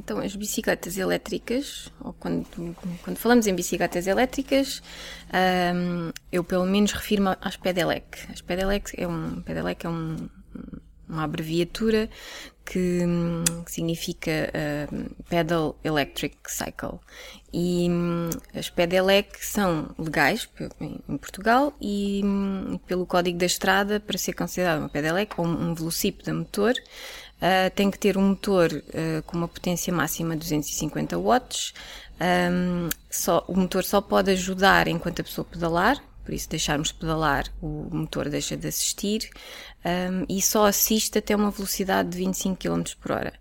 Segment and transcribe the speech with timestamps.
[0.00, 2.46] Então, as bicicletas elétricas, ou quando,
[3.02, 4.82] quando falamos em bicicletas elétricas,
[6.32, 8.06] eu pelo menos refiro-me às pedelec.
[8.32, 10.16] As pedelec é, um, pedelec é um,
[11.06, 12.08] uma abreviatura
[12.64, 13.00] que,
[13.66, 14.50] que significa
[14.90, 16.98] uh, Pedal Electric Cycle.
[17.52, 20.48] E um, as pedelec são legais
[20.80, 25.74] em Portugal e um, pelo Código da Estrada, para ser considerada uma pedelec ou um
[25.74, 26.72] velocípedo a motor,
[27.40, 31.72] Uh, tem que ter um motor uh, com uma potência máxima de 250 watts.
[32.20, 37.46] Um, só, o motor só pode ajudar enquanto a pessoa pedalar, por isso deixarmos pedalar,
[37.62, 39.30] o motor deixa de assistir
[39.84, 43.32] um, e só assiste até uma velocidade de 25 km por hora.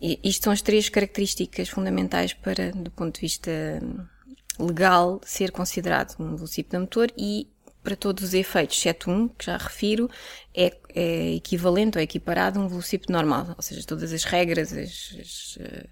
[0.00, 3.50] Isto são as três características fundamentais para, do ponto de vista
[4.58, 7.46] legal, ser considerado um velocípedo motor e
[7.82, 10.10] para todos os efeitos, exceto um, que já refiro,
[10.54, 13.54] é, é equivalente ou é equiparado a um velocípedo normal.
[13.56, 15.86] Ou seja, todas as regras, as, as, eh,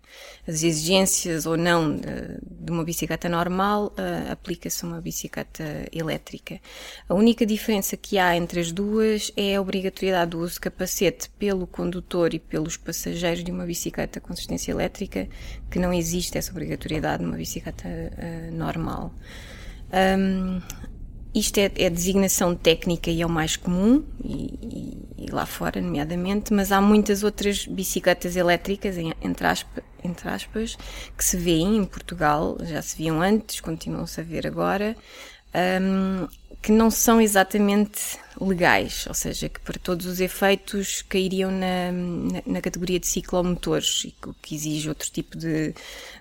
[0.46, 2.02] as exigências ou não de,
[2.42, 6.60] de uma bicicleta normal uh, aplica-se a uma bicicleta elétrica.
[7.08, 11.30] A única diferença que há entre as duas é a obrigatoriedade do uso de capacete
[11.38, 15.28] pelo condutor e pelos passageiros de uma bicicleta com assistência elétrica,
[15.70, 19.14] que não existe essa obrigatoriedade numa bicicleta uh, normal.
[19.90, 20.60] Um,
[21.34, 25.80] isto é, é designação técnica e é o mais comum, e, e, e, lá fora,
[25.80, 29.46] nomeadamente, mas há muitas outras bicicletas elétricas, entre
[30.02, 30.76] entre aspas
[31.16, 34.96] que se vêem em Portugal, já se viam antes, continuam-se a ver agora,
[35.82, 36.28] um,
[36.60, 42.42] que não são exatamente legais, ou seja, que para todos os efeitos cairiam na, na,
[42.46, 45.74] na categoria de ciclomotores, o que exige outro tipo de,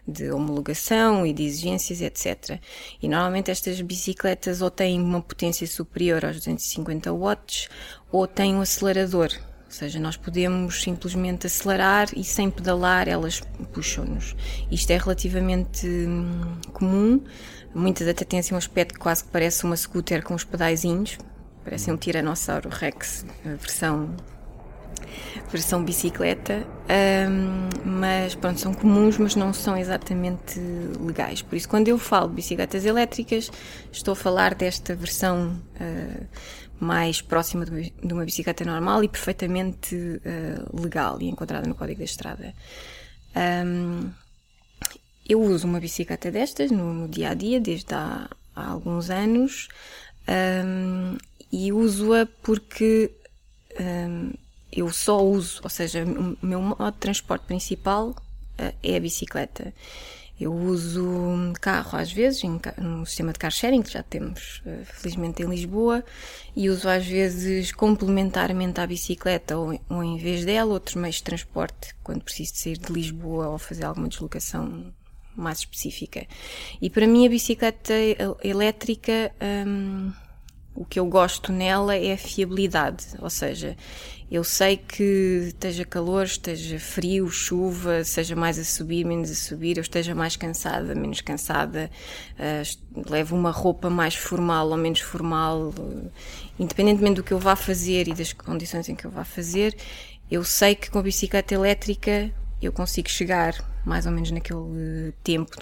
[0.08, 2.60] de homologação e de exigências, etc.
[3.02, 7.70] E normalmente estas bicicletas ou têm uma potência superior aos 250 watts
[8.12, 9.30] ou têm um acelerador,
[9.68, 13.42] ou seja, nós podemos simplesmente acelerar e sem pedalar elas
[13.74, 14.34] puxam-nos.
[14.72, 17.22] Isto é relativamente hum, comum.
[17.76, 21.18] Muitas até têm assim um aspecto que quase que parece uma scooter com os pedaizinhos.
[21.66, 24.16] Parece um Tiranossauro Rex, versão
[25.50, 26.66] versão bicicleta,
[27.30, 30.60] um, mas pronto, são comuns, mas não são exatamente
[31.00, 31.42] legais.
[31.42, 33.52] Por isso, quando eu falo de bicicletas elétricas,
[33.92, 36.26] estou a falar desta versão uh,
[36.80, 42.06] mais próxima de uma bicicleta normal e perfeitamente uh, legal e encontrada no Código da
[42.06, 42.54] Estrada.
[43.36, 44.12] Um,
[45.28, 49.68] eu uso uma bicicleta destas no, no, dia a dia, desde há, há alguns anos,
[50.66, 51.18] um,
[51.52, 53.12] e uso-a porque
[53.80, 54.32] um,
[54.72, 59.74] eu só uso, ou seja, o meu modo de transporte principal uh, é a bicicleta.
[60.40, 61.04] Eu uso
[61.60, 65.48] carro às vezes, em, no sistema de car sharing, que já temos uh, felizmente em
[65.48, 66.04] Lisboa,
[66.56, 71.24] e uso às vezes complementarmente à bicicleta ou, ou em vez dela outros meios de
[71.24, 74.94] transporte, quando preciso de sair de Lisboa ou fazer alguma deslocação
[75.36, 76.26] mais específica.
[76.82, 77.94] E para mim a bicicleta
[78.44, 79.32] elétrica,
[79.68, 80.12] um,
[80.78, 83.76] o que eu gosto nela é a fiabilidade, ou seja,
[84.30, 89.78] eu sei que esteja calor, esteja frio, chuva, seja mais a subir, menos a subir,
[89.78, 91.90] eu esteja mais cansada, menos cansada,
[92.38, 96.12] uh, levo uma roupa mais formal ou menos formal, uh,
[96.60, 99.76] independentemente do que eu vá fazer e das condições em que eu vá fazer,
[100.30, 103.54] eu sei que com a bicicleta elétrica eu consigo chegar
[103.86, 105.56] mais ou menos naquele tempo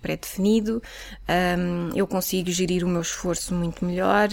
[0.00, 0.82] pré-definido,
[1.28, 4.28] um, eu consigo gerir o meu esforço muito melhor,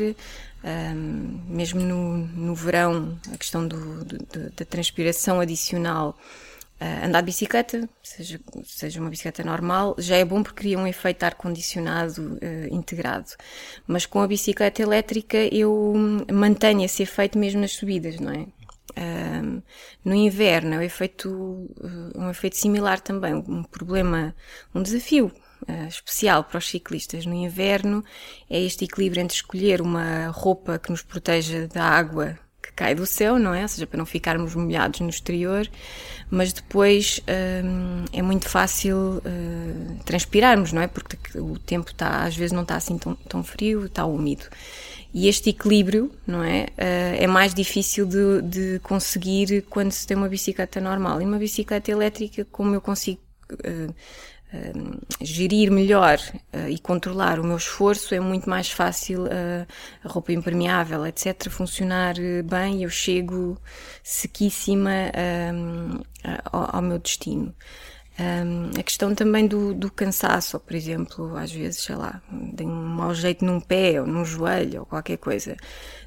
[0.64, 4.18] um, mesmo no, no verão, a questão do, do,
[4.56, 6.18] da transpiração adicional.
[6.82, 10.88] Uh, andar de bicicleta, seja, seja uma bicicleta normal, já é bom porque cria um
[10.88, 13.30] efeito ar-condicionado uh, integrado.
[13.88, 15.94] Mas com a bicicleta elétrica eu
[16.32, 18.48] mantenho esse efeito mesmo nas subidas, não é?
[18.96, 19.62] Um,
[20.06, 24.36] no inverno é um efeito, uh, um efeito similar também, um problema,
[24.74, 25.32] um desafio
[25.68, 27.26] uh, especial para os ciclistas.
[27.26, 28.04] No inverno
[28.50, 32.38] é este equilíbrio entre escolher uma roupa que nos proteja da água
[32.76, 33.62] cai do céu, não é?
[33.62, 35.70] Ou seja, para não ficarmos molhados no exterior,
[36.30, 37.22] mas depois
[37.64, 40.88] um, é muito fácil uh, transpirarmos, não é?
[40.88, 44.46] Porque o tempo está, às vezes não está assim tão, tão frio, está úmido.
[45.14, 46.64] E este equilíbrio, não é?
[46.72, 51.22] Uh, é mais difícil de, de, conseguir quando se tem uma bicicleta normal.
[51.22, 53.22] E uma bicicleta elétrica, como eu consigo
[55.22, 56.20] gerir melhor
[56.54, 59.68] uh, e controlar o meu esforço, é muito mais fácil uh,
[60.04, 62.16] a roupa impermeável, etc., funcionar
[62.46, 63.58] bem e eu chego
[64.04, 65.12] sequíssima
[66.52, 67.54] ao, ao, meu destino.
[68.20, 72.22] Um, a questão também do, do, cansaço, por exemplo, às vezes, sei lá,
[72.56, 75.58] tenho um mau jeito num pé ou num joelho ou qualquer coisa.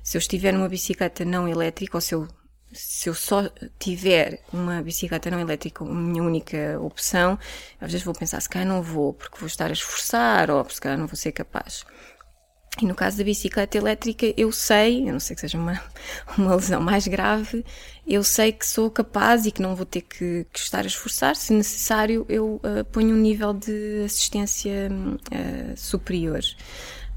[0.05, 2.29] Se eu estiver numa bicicleta não elétrica ou se eu
[2.77, 7.39] se eu só tiver uma bicicleta não elétrica como minha única opção,
[7.81, 10.81] às vezes vou pensar, se calhar não vou, porque vou estar a esforçar, ou se
[10.81, 11.85] calhar não vou ser capaz.
[12.81, 15.81] E no caso da bicicleta elétrica, eu sei, a não ser que seja uma,
[16.37, 17.65] uma lesão mais grave,
[18.07, 21.37] eu sei que sou capaz e que não vou ter que, que estar a esforçar.
[21.37, 26.41] Se necessário, eu uh, ponho um nível de assistência uh, superior.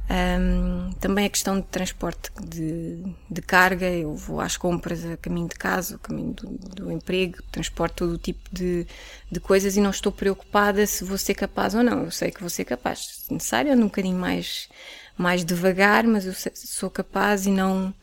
[0.10, 5.48] Um, também a questão de transporte de, de, carga, eu vou às compras a caminho
[5.48, 8.88] de casa, a caminho do, do emprego, transporte todo o tipo de,
[9.32, 12.06] de, coisas e não estou preocupada se vou ser capaz ou não.
[12.06, 13.22] Eu sei que vou ser capaz.
[13.28, 14.68] Se necessário, ando um bocadinho mais,
[15.16, 17.94] mais devagar, mas eu sou capaz e não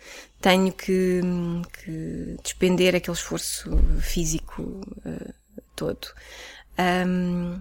[0.40, 1.20] tenho que,
[1.82, 5.34] que despender aquele esforço físico uh,
[5.74, 6.06] todo.
[6.78, 7.60] Um,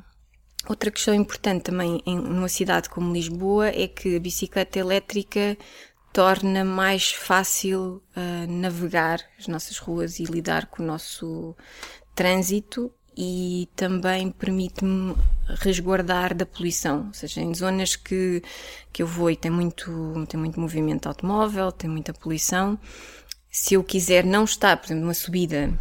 [0.67, 5.57] Outra questão importante também em numa cidade como Lisboa é que a bicicleta elétrica
[6.11, 11.55] torna mais fácil uh, navegar as nossas ruas e lidar com o nosso
[12.15, 15.15] trânsito e também permite-me
[15.59, 18.41] resguardar da poluição, ou seja, em zonas que,
[18.91, 22.77] que eu vou e tem muito, tem muito movimento automóvel, tem muita poluição,
[23.49, 25.73] se eu quiser não estar, por exemplo, numa subida,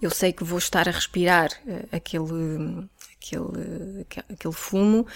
[0.00, 2.88] eu sei que vou estar a respirar uh, aquele
[3.26, 5.06] aquele, aquele fumo,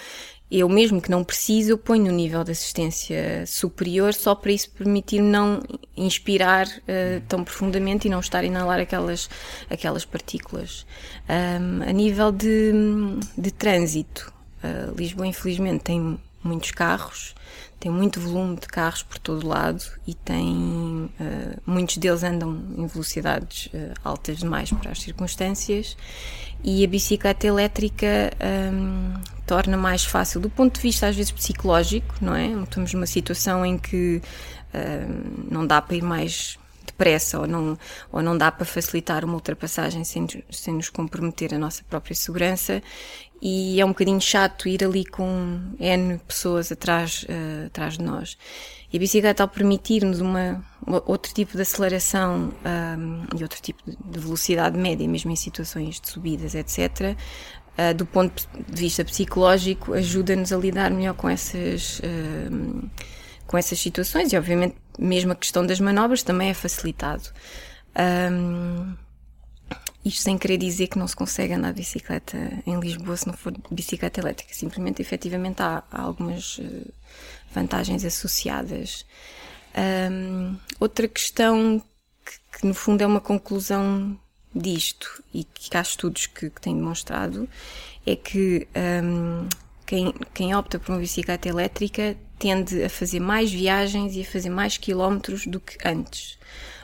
[0.51, 4.69] eu mesmo que não precise, eu ponho no nível de assistência superior só para isso
[4.71, 5.63] permitir não
[5.95, 9.29] inspirar uh, tão profundamente e não estar a inalar aquelas,
[9.69, 10.85] aquelas partículas.
[11.29, 12.73] Um, a nível de,
[13.37, 17.35] de trânsito, uh, Lisboa infelizmente tem muitos carros,
[17.79, 22.85] tem muito volume de carros por todo lado e tem uh, muitos deles andam em
[22.85, 25.97] velocidades uh, altas demais para as circunstâncias
[26.63, 28.31] e a bicicleta elétrica
[28.71, 29.13] um,
[29.47, 32.47] torna mais fácil do ponto de vista às vezes psicológico, não é?
[32.47, 34.21] Estamos numa situação em que
[34.73, 37.77] um, não dá para ir mais depressa ou não,
[38.11, 42.81] ou não dá para facilitar uma ultrapassagem sem, sem nos comprometer a nossa própria segurança
[43.41, 48.37] e é um bocadinho chato ir ali com N pessoas atrás, uh, atrás de nós.
[48.93, 50.19] E a bicicleta, ao permitir-nos
[51.07, 56.09] outro tipo de aceleração um, e outro tipo de velocidade média, mesmo em situações de
[56.09, 57.15] subidas, etc.,
[57.77, 62.89] uh, do ponto de vista psicológico, ajuda-nos a lidar melhor com essas, uh,
[63.47, 67.29] com essas situações e, obviamente, mesmo a questão das manobras também é facilitado.
[68.31, 68.95] Um,
[70.03, 73.35] isto sem querer dizer que não se consegue andar de bicicleta em Lisboa se não
[73.35, 74.53] for bicicleta elétrica.
[74.53, 76.93] Simplesmente, efetivamente, há, há algumas uh,
[77.53, 79.05] vantagens associadas.
[80.11, 81.81] Um, outra questão
[82.25, 84.19] que, que, no fundo, é uma conclusão
[84.53, 87.47] disto e que há estudos que, que têm demonstrado
[88.05, 88.67] é que
[89.03, 89.47] um,
[89.85, 94.49] quem, quem opta por uma bicicleta elétrica tende a fazer mais viagens e a fazer
[94.49, 96.39] mais quilómetros do que antes.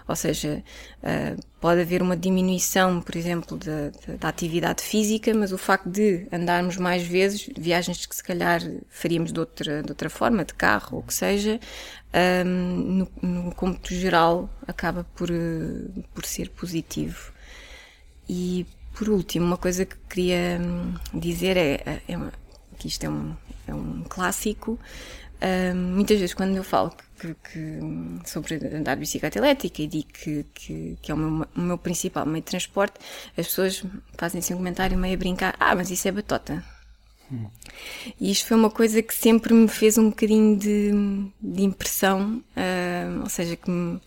[0.07, 0.63] Ou seja,
[1.03, 6.25] uh, pode haver uma diminuição, por exemplo, da, da, atividade física, mas o facto de
[6.31, 10.97] andarmos mais vezes, viagens que se calhar faríamos de outra, de outra forma, de carro
[10.97, 11.59] ou o que seja,
[12.45, 17.33] um, no, no cômputo geral acaba por, uh, por ser positivo.
[18.29, 22.17] E por último, uma coisa que queria hum, dizer é, é, é
[22.79, 23.35] que isto é um,
[23.67, 24.79] é um clássico.
[25.75, 27.79] Muitas vezes quando eu falo que, que,
[28.25, 31.77] sobre andar de bicicleta elétrica e digo que, que, que é o meu, o meu,
[31.77, 32.96] principal meio de transporte,
[33.38, 33.84] as pessoas
[34.17, 36.63] fazem assim um comentário meio a brincar: Ah, mas isso é batota.
[37.32, 37.48] Hum.
[38.20, 40.91] E isto foi uma coisa que sempre me fez um bocadinho de,
[41.41, 44.00] de impressão, uh, ou seja, que, me,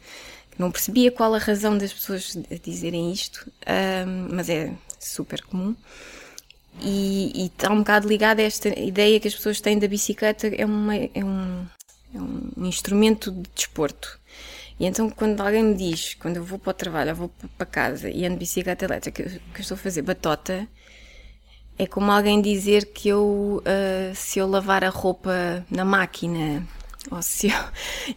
[0.58, 5.76] não percebia qual a razão das pessoas dizerem isto, uh, mas é super comum.
[6.82, 10.64] E, está um bocado ligado a esta ideia que as pessoas têm da bicicleta, é,
[10.64, 11.66] uma, é um,
[12.14, 14.18] é um instrumento de desporto.
[14.78, 17.66] E então, quando alguém me diz, quando eu vou para o trabalho, eu vou para
[17.66, 20.66] casa e ando de bicicleta elétrica, que eu estou a fazer batota,
[21.78, 26.66] é como alguém dizer que eu, uh, se eu lavar a roupa na máquina,
[27.08, 27.50] eu,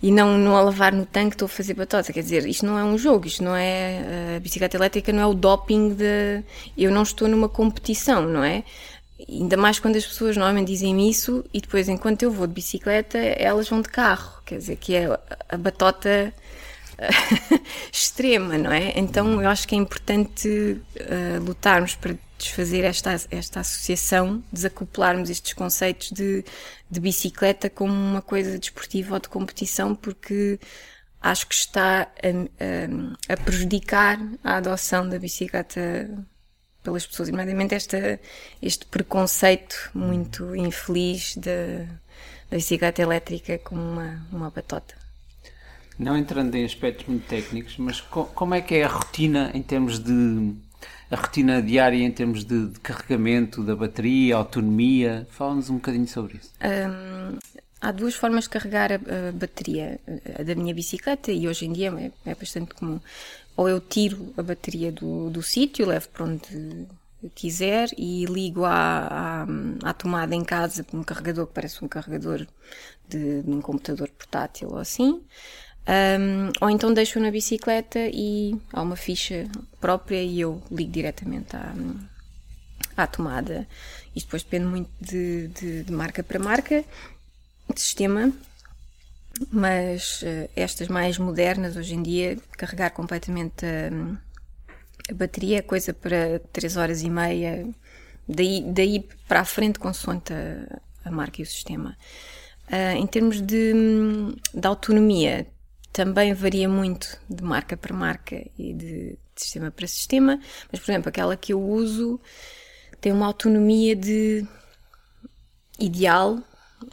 [0.01, 2.11] e não, não a lavar no tanque, estou a fazer batota.
[2.11, 4.35] Quer dizer, isto não é um jogo, isto não é.
[4.37, 6.43] A bicicleta elétrica não é o doping de.
[6.77, 8.63] Eu não estou numa competição, não é?
[9.29, 13.17] Ainda mais quando as pessoas normalmente dizem isso e depois, enquanto eu vou de bicicleta,
[13.17, 14.41] elas vão de carro.
[14.45, 16.33] Quer dizer, que é a batota
[17.91, 18.93] extrema, não é?
[18.97, 25.53] Então eu acho que é importante uh, lutarmos para desfazer esta, esta associação, desacoplarmos estes
[25.53, 26.43] conceitos de,
[26.89, 30.59] de bicicleta como uma coisa desportiva ou de competição, porque
[31.21, 36.09] acho que está a, a, a prejudicar a adoção da bicicleta
[36.83, 38.19] pelas pessoas, nomeadamente esta,
[38.61, 41.85] este preconceito muito infeliz da,
[42.51, 44.93] da bicicleta elétrica como uma, uma batota.
[45.97, 49.61] Não entrando em aspectos muito técnicos, mas co como é que é a rotina em
[49.61, 50.53] termos de
[51.13, 55.27] a rotina diária em termos de, de carregamento da bateria, autonomia?
[55.29, 56.51] Fala-nos um bocadinho sobre isso.
[56.61, 57.37] Um,
[57.79, 59.99] há duas formas de carregar a, a, bateria
[60.39, 61.93] a da minha bicicleta e hoje em dia
[62.25, 62.99] é, é bastante comum.
[63.55, 66.87] Ou eu tiro a bateria do, do sítio, levo para onde
[67.35, 72.45] quiser e ligo à, à, à, tomada em casa um carregador que parece um carregador
[73.07, 75.21] de, de um computador portátil ou assim.
[75.85, 79.49] Um, ou então deixo na bicicleta e há uma ficha
[79.81, 81.73] própria e eu ligo diretamente à,
[82.95, 83.67] à tomada.
[84.15, 86.85] Isto depois depende muito de, de, de marca para marca,
[87.73, 88.31] de sistema,
[89.51, 95.93] mas uh, estas mais modernas hoje em dia, carregar completamente a, a, bateria é coisa
[95.93, 97.67] para 3 horas e meia,
[98.27, 101.97] daí, daí para a frente, consoante a, a marca e o sistema.
[102.69, 103.73] Uh, em termos de,
[104.53, 105.45] de autonomia,
[105.93, 110.39] também varia muito de marca para marca e de, sistema para sistema,
[110.71, 112.19] mas, por exemplo, aquela que eu uso
[112.99, 114.45] tem uma autonomia de
[115.79, 116.41] ideal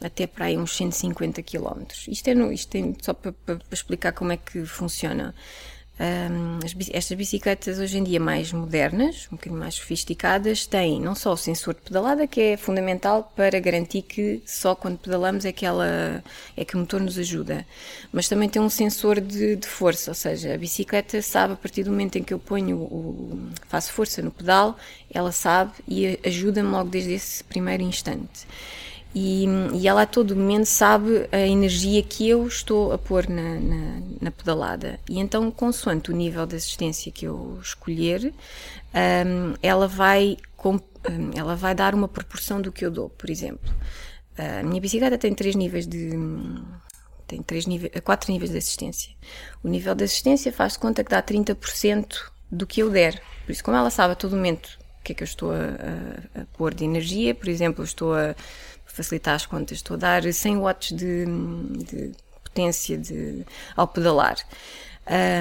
[0.01, 1.83] até para aí uns 150 km.
[2.07, 5.35] Isto é, no, isto é só para, para, explicar como é que funciona.
[5.99, 6.59] Um,
[6.93, 11.37] estas bicicletas hoje em dia mais modernas, um bocadinho mais sofisticadas, têm não só o
[11.37, 16.23] sensor de pedalada, que é fundamental para garantir que só quando pedalamos é que, ela,
[16.57, 17.67] é que o motor nos ajuda,
[18.11, 21.83] mas também tem um sensor de, de força, ou seja, a bicicleta sabe a partir
[21.83, 24.79] do momento em que eu ponho o, faço força no pedal,
[25.13, 28.47] ela sabe e ajuda-me logo desde esse primeiro instante
[29.13, 33.59] e, e, ela a todo momento sabe a energia que eu estou a pôr na,
[33.59, 34.99] na, na pedalada.
[35.09, 38.33] E então, consoante o nível de assistência que eu escolher,
[38.93, 40.79] um, ela, vai, um,
[41.35, 43.09] ela vai dar uma proporção do que eu dou.
[43.09, 43.73] Por exemplo,
[44.37, 46.11] a minha bicicleta tem três níveis de.
[47.27, 49.11] tem três níveis, quatro níveis de assistência.
[49.61, 53.21] O nível de assistência faz conta que dá 30% do que eu der.
[53.45, 55.55] Por isso, como ela sabe a todo momento o que é que eu estou a,
[55.55, 58.35] a, a pôr de energia, por exemplo, eu estou a
[58.91, 62.11] facilitar as contas, estou a dar 100 watts de, de
[62.43, 63.45] potência de,
[63.75, 64.37] ao pedalar.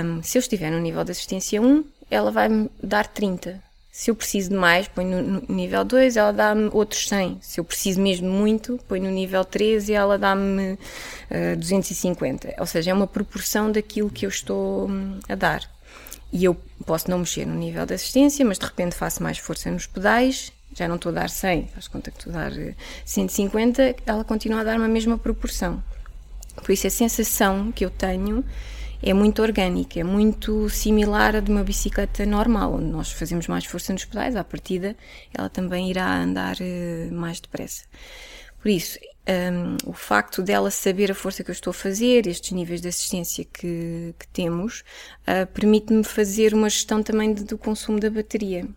[0.04, 3.62] Um, se eu estiver no nível de assistência 1, ela vai-me dar 30.
[3.92, 7.38] Se eu preciso de mais, ponho no, nível 2, ela dá-me outros 100.
[7.42, 12.54] Se eu preciso mesmo muito, ponho no nível 3 e ela dá-me uh, 250.
[12.58, 15.68] Ou seja, é uma proporção daquilo que eu estou um, a dar.
[16.32, 19.70] E eu posso não mexer no nível de assistência, mas de repente faço mais força
[19.70, 22.52] nos pedais já não estou a dar 100, faz conta que estou a dar
[23.04, 25.82] 150, eh, ela continua a dar-me a mesma proporção.
[26.56, 28.44] Por isso a sensação que eu tenho
[29.02, 33.64] é muito orgânica, é muito similar à de uma bicicleta normal, onde nós fazemos mais
[33.64, 34.94] força nos pedais, à partida
[35.32, 37.84] ela também irá andar uh, mais depressa.
[38.60, 42.52] Por isso, um, o facto dela saber a força que eu estou a fazer, estes
[42.52, 44.84] níveis de assistência que, que temos,
[45.22, 48.68] uh, permite-me fazer uma gestão também do consumo da bateria.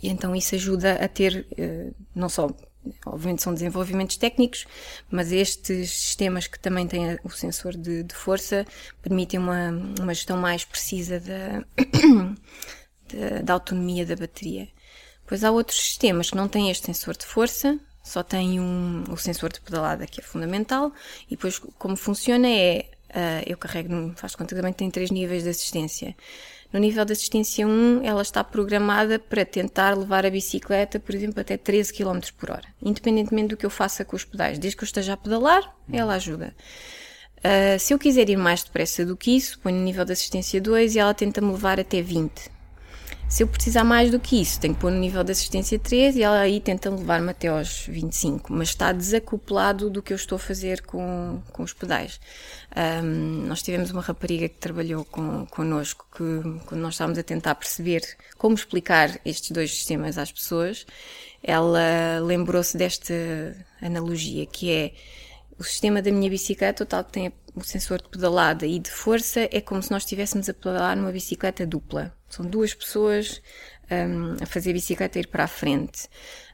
[0.00, 2.48] E então isso ajuda a ter, uh, não só
[3.06, 4.66] obviamente são desenvolvimentos técnicos,
[5.10, 8.66] mas estes sistemas que também têm o sensor de, de força
[9.00, 9.70] permitem uma,
[10.00, 11.64] uma gestão mais precisa da,
[13.12, 14.68] da, da, autonomia da bateria.
[15.26, 19.16] Pois há outros sistemas que não têm este sensor de força, só têm um, o
[19.16, 20.92] sensor de pedalada que é fundamental,
[21.26, 25.44] e depois como funciona é, uh, eu carrego, faz conta que também tem três níveis
[25.44, 26.16] de assistência.
[26.72, 31.40] No nível de assistência 1, ela está programada para tentar levar a bicicleta, por exemplo,
[31.40, 34.58] até 13 km por hora, independentemente do que eu faça com os pedais.
[34.58, 36.54] Desde que eu esteja a pedalar, ela ajuda.
[37.38, 40.60] Uh, se eu quiser ir mais depressa do que isso, ponho no nível de assistência
[40.60, 42.50] 2 e ela tenta-me levar até 20.
[43.32, 46.16] Se eu precisar mais do que isso, tenho que pôr no nível de assistência 3
[46.16, 50.36] e ela aí tenta levar-me até aos 25, mas está desacoplado do que eu estou
[50.36, 52.20] a fazer com, com os pedais.
[52.76, 57.54] Um, nós tivemos uma rapariga que trabalhou com, connosco, que quando nós estávamos a tentar
[57.54, 58.02] perceber
[58.36, 60.84] como explicar estes dois sistemas às pessoas,
[61.42, 63.14] ela lembrou-se desta
[63.80, 64.92] analogia, que é
[65.58, 68.90] o sistema da minha bicicleta, o tal que tem o sensor de pedalada e de
[68.90, 72.14] força, é como se nós estivéssemos a pedalar numa bicicleta dupla.
[72.34, 73.42] São duas pessoas
[73.90, 76.08] um, a fazer bicicleta ir para a frente.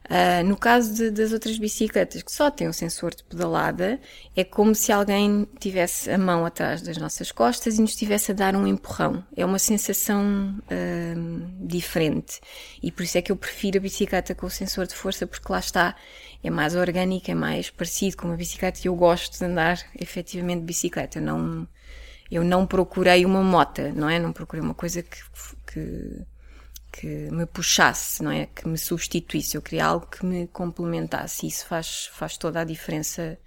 [0.09, 3.99] Uh, no caso de, das outras bicicletas que só têm o sensor de pedalada,
[4.35, 8.33] é como se alguém tivesse a mão atrás das nossas costas e nos estivesse a
[8.33, 9.23] dar um empurrão.
[9.37, 12.41] É uma sensação uh, diferente.
[12.81, 15.51] E por isso é que eu prefiro a bicicleta com o sensor de força, porque
[15.51, 15.95] lá está,
[16.43, 20.61] é mais orgânica, é mais parecido com uma bicicleta e eu gosto de andar efetivamente
[20.61, 21.21] de bicicleta.
[21.21, 21.67] Não,
[22.31, 24.19] eu não procurei uma mota, não é?
[24.19, 25.17] Não procurei uma coisa que,
[25.67, 26.25] que
[26.91, 28.47] que me puxasse, não é?
[28.47, 29.55] Que me substituísse.
[29.55, 31.45] Eu queria algo que me complementasse.
[31.45, 33.37] E isso faz, faz toda a diferença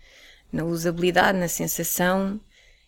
[0.53, 2.41] na usabilidade, na sensação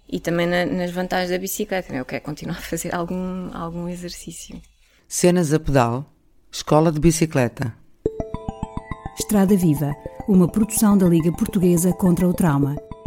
[0.08, 1.94] e também na, nas vantagens da bicicleta.
[1.94, 2.00] É?
[2.00, 4.60] Eu quero continuar a fazer algum, algum exercício.
[5.08, 6.10] Cenas a pedal,
[6.50, 7.74] Escola de Bicicleta.
[9.18, 9.92] Estrada Viva,
[10.28, 12.76] uma produção da Liga Portuguesa contra o Trauma.